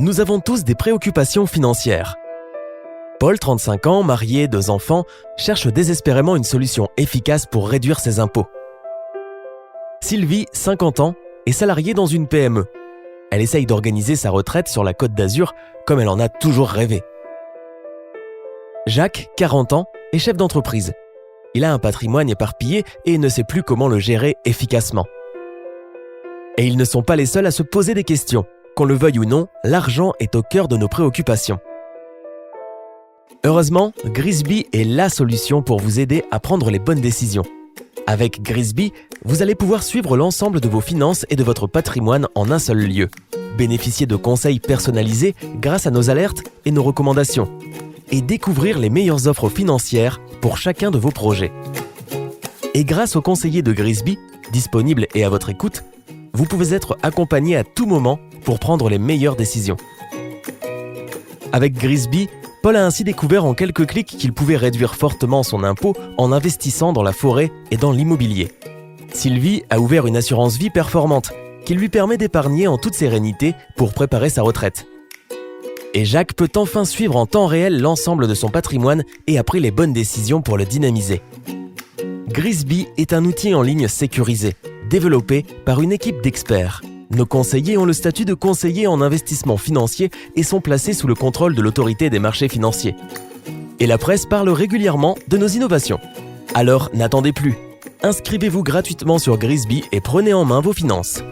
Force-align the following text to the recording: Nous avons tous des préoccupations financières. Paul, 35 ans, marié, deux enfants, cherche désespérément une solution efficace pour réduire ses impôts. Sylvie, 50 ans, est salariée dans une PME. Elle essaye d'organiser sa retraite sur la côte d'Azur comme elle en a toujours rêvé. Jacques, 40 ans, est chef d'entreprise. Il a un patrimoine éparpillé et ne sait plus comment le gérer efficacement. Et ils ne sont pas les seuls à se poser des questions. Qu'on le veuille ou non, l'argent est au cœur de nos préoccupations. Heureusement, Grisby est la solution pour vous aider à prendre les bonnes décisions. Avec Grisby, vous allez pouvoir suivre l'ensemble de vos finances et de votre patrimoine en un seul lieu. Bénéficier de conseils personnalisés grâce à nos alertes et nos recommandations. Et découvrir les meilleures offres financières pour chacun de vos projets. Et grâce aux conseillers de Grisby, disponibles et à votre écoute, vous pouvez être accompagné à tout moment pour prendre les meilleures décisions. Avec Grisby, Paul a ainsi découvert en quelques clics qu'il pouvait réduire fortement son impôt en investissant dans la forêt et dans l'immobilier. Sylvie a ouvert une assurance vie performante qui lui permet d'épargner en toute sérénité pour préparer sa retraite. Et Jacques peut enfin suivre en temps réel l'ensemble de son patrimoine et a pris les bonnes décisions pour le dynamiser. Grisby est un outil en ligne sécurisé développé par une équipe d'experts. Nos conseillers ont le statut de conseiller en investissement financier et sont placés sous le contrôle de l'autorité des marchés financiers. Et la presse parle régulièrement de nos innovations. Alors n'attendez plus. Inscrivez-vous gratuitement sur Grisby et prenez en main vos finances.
Nous 0.00 0.18
avons 0.20 0.40
tous 0.40 0.64
des 0.64 0.74
préoccupations 0.74 1.46
financières. 1.46 2.16
Paul, 3.20 3.38
35 3.38 3.86
ans, 3.86 4.02
marié, 4.02 4.48
deux 4.48 4.68
enfants, 4.68 5.04
cherche 5.36 5.68
désespérément 5.68 6.34
une 6.34 6.42
solution 6.42 6.88
efficace 6.96 7.46
pour 7.46 7.68
réduire 7.68 8.00
ses 8.00 8.18
impôts. 8.18 8.48
Sylvie, 10.02 10.46
50 10.52 10.98
ans, 10.98 11.14
est 11.46 11.52
salariée 11.52 11.94
dans 11.94 12.06
une 12.06 12.26
PME. 12.26 12.64
Elle 13.30 13.40
essaye 13.40 13.66
d'organiser 13.66 14.16
sa 14.16 14.30
retraite 14.30 14.66
sur 14.66 14.82
la 14.82 14.94
côte 14.94 15.14
d'Azur 15.14 15.54
comme 15.86 16.00
elle 16.00 16.08
en 16.08 16.18
a 16.18 16.28
toujours 16.28 16.70
rêvé. 16.70 17.02
Jacques, 18.88 19.30
40 19.36 19.74
ans, 19.74 19.86
est 20.12 20.18
chef 20.18 20.36
d'entreprise. 20.36 20.92
Il 21.54 21.64
a 21.64 21.72
un 21.72 21.78
patrimoine 21.78 22.28
éparpillé 22.28 22.82
et 23.04 23.16
ne 23.16 23.28
sait 23.28 23.44
plus 23.44 23.62
comment 23.62 23.86
le 23.86 24.00
gérer 24.00 24.38
efficacement. 24.44 25.06
Et 26.58 26.66
ils 26.66 26.76
ne 26.76 26.84
sont 26.84 27.02
pas 27.02 27.14
les 27.14 27.26
seuls 27.26 27.46
à 27.46 27.52
se 27.52 27.62
poser 27.62 27.94
des 27.94 28.04
questions. 28.04 28.44
Qu'on 28.76 28.86
le 28.86 28.94
veuille 28.94 29.20
ou 29.20 29.24
non, 29.24 29.46
l'argent 29.62 30.14
est 30.18 30.34
au 30.34 30.42
cœur 30.42 30.66
de 30.66 30.76
nos 30.76 30.88
préoccupations. 30.88 31.60
Heureusement, 33.44 33.92
Grisby 34.04 34.66
est 34.72 34.82
la 34.82 35.08
solution 35.08 35.62
pour 35.62 35.78
vous 35.78 36.00
aider 36.00 36.24
à 36.32 36.40
prendre 36.40 36.70
les 36.70 36.80
bonnes 36.80 37.00
décisions. 37.00 37.44
Avec 38.08 38.42
Grisby, 38.42 38.92
vous 39.24 39.42
allez 39.42 39.54
pouvoir 39.54 39.84
suivre 39.84 40.16
l'ensemble 40.16 40.60
de 40.60 40.68
vos 40.68 40.80
finances 40.80 41.24
et 41.30 41.36
de 41.36 41.44
votre 41.44 41.68
patrimoine 41.68 42.26
en 42.34 42.50
un 42.50 42.58
seul 42.58 42.78
lieu. 42.78 43.10
Bénéficier 43.56 44.06
de 44.06 44.16
conseils 44.16 44.58
personnalisés 44.58 45.36
grâce 45.60 45.86
à 45.86 45.92
nos 45.92 46.10
alertes 46.10 46.42
et 46.64 46.72
nos 46.72 46.82
recommandations. 46.82 47.48
Et 48.10 48.22
découvrir 48.22 48.80
les 48.80 48.90
meilleures 48.90 49.28
offres 49.28 49.50
financières 49.50 50.20
pour 50.40 50.58
chacun 50.58 50.90
de 50.90 50.98
vos 50.98 51.12
projets. 51.12 51.52
Et 52.74 52.84
grâce 52.84 53.14
aux 53.14 53.22
conseillers 53.22 53.62
de 53.62 53.72
Grisby, 53.72 54.18
disponibles 54.50 55.06
et 55.14 55.22
à 55.22 55.28
votre 55.28 55.48
écoute, 55.48 55.84
vous 56.34 56.44
pouvez 56.44 56.74
être 56.74 56.98
accompagné 57.02 57.56
à 57.56 57.64
tout 57.64 57.86
moment 57.86 58.18
pour 58.44 58.58
prendre 58.58 58.90
les 58.90 58.98
meilleures 58.98 59.36
décisions. 59.36 59.76
Avec 61.52 61.74
Grisby, 61.74 62.28
Paul 62.62 62.76
a 62.76 62.84
ainsi 62.84 63.04
découvert 63.04 63.44
en 63.44 63.54
quelques 63.54 63.86
clics 63.86 64.08
qu'il 64.18 64.32
pouvait 64.32 64.56
réduire 64.56 64.96
fortement 64.96 65.44
son 65.44 65.62
impôt 65.62 65.94
en 66.18 66.32
investissant 66.32 66.92
dans 66.92 67.04
la 67.04 67.12
forêt 67.12 67.52
et 67.70 67.76
dans 67.76 67.92
l'immobilier. 67.92 68.48
Sylvie 69.12 69.62
a 69.70 69.78
ouvert 69.78 70.06
une 70.06 70.16
assurance 70.16 70.56
vie 70.56 70.70
performante 70.70 71.32
qui 71.64 71.74
lui 71.74 71.88
permet 71.88 72.16
d'épargner 72.16 72.66
en 72.66 72.78
toute 72.78 72.94
sérénité 72.94 73.54
pour 73.76 73.94
préparer 73.94 74.28
sa 74.28 74.42
retraite. 74.42 74.86
Et 75.94 76.04
Jacques 76.04 76.34
peut 76.34 76.50
enfin 76.56 76.84
suivre 76.84 77.14
en 77.14 77.26
temps 77.26 77.46
réel 77.46 77.80
l'ensemble 77.80 78.26
de 78.26 78.34
son 78.34 78.48
patrimoine 78.48 79.04
et 79.28 79.38
a 79.38 79.44
pris 79.44 79.60
les 79.60 79.70
bonnes 79.70 79.92
décisions 79.92 80.42
pour 80.42 80.58
le 80.58 80.64
dynamiser. 80.64 81.22
Grisby 82.28 82.88
est 82.96 83.12
un 83.12 83.24
outil 83.24 83.54
en 83.54 83.62
ligne 83.62 83.86
sécurisé 83.86 84.56
développé 84.88 85.44
par 85.64 85.82
une 85.82 85.92
équipe 85.92 86.22
d'experts. 86.22 86.82
Nos 87.10 87.26
conseillers 87.26 87.76
ont 87.76 87.84
le 87.84 87.92
statut 87.92 88.24
de 88.24 88.34
conseiller 88.34 88.86
en 88.86 89.00
investissement 89.00 89.56
financier 89.56 90.10
et 90.36 90.42
sont 90.42 90.60
placés 90.60 90.92
sous 90.92 91.06
le 91.06 91.14
contrôle 91.14 91.54
de 91.54 91.62
l'autorité 91.62 92.10
des 92.10 92.18
marchés 92.18 92.48
financiers. 92.48 92.96
Et 93.80 93.86
la 93.86 93.98
presse 93.98 94.26
parle 94.26 94.48
régulièrement 94.48 95.16
de 95.28 95.36
nos 95.36 95.48
innovations. 95.48 96.00
Alors 96.54 96.90
n'attendez 96.94 97.32
plus. 97.32 97.54
Inscrivez-vous 98.02 98.62
gratuitement 98.62 99.18
sur 99.18 99.38
Grisby 99.38 99.84
et 99.92 100.00
prenez 100.00 100.34
en 100.34 100.44
main 100.44 100.60
vos 100.60 100.72
finances. 100.72 101.22